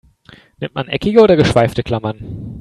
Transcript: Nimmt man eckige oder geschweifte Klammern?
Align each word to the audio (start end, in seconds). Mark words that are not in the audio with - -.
Nimmt 0.59 0.73
man 0.73 0.87
eckige 0.87 1.21
oder 1.21 1.35
geschweifte 1.35 1.83
Klammern? 1.83 2.49